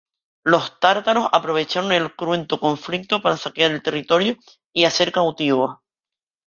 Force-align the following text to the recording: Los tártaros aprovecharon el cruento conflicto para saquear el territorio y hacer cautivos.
Los 0.43 0.79
tártaros 0.79 1.29
aprovecharon 1.31 1.91
el 1.91 2.15
cruento 2.15 2.59
conflicto 2.59 3.21
para 3.21 3.37
saquear 3.37 3.69
el 3.69 3.83
territorio 3.83 4.35
y 4.73 4.85
hacer 4.85 5.11
cautivos. 5.11 5.77